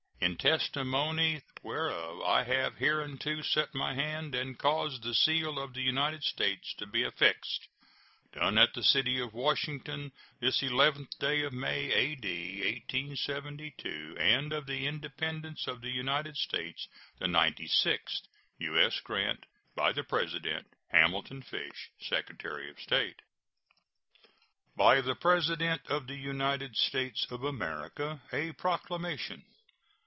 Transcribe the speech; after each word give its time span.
In 0.23 0.37
testimony 0.37 1.41
whereof 1.63 2.21
I 2.21 2.43
have 2.43 2.77
hereunto 2.77 3.41
set 3.41 3.73
my 3.73 3.95
hand 3.95 4.35
and 4.35 4.57
caused 4.57 5.01
the 5.01 5.15
seal 5.15 5.57
of 5.57 5.73
the 5.73 5.81
United 5.81 6.23
States 6.23 6.75
to 6.75 6.85
be 6.85 7.01
affixed. 7.01 7.67
[SEAL.] 8.35 8.43
Done 8.43 8.57
at 8.59 8.75
the 8.75 8.83
city 8.83 9.19
of 9.19 9.33
Washington, 9.33 10.11
this 10.39 10.61
11th 10.61 11.17
day 11.17 11.41
of 11.41 11.53
May, 11.53 11.91
A.D. 11.91 12.55
1872, 12.61 14.15
and 14.19 14.53
of 14.53 14.67
the 14.67 14.85
Independence 14.85 15.65
of 15.65 15.81
the 15.81 15.89
United 15.89 16.37
States 16.37 16.87
the 17.17 17.27
ninety 17.27 17.67
sixth. 17.67 18.21
U.S. 18.59 18.99
GRANT. 18.99 19.47
By 19.75 19.91
the 19.91 20.03
President: 20.03 20.67
HAMILTON 20.91 21.41
FISH, 21.41 21.89
Secretary 21.99 22.69
of 22.69 22.79
State. 22.79 23.23
BY 24.77 25.01
THE 25.01 25.15
PRESIDENT 25.15 25.87
OF 25.87 26.05
THE 26.05 26.15
UNITED 26.15 26.75
STATES 26.77 27.25
OF 27.31 27.43
AMERICA. 27.43 28.21
A 28.31 28.51
PROCLAMATION. 28.53 29.45